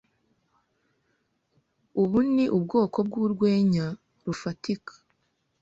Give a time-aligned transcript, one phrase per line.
[2.01, 3.85] Ubu ni ubwoko bwurwenya
[4.25, 4.93] rufatika?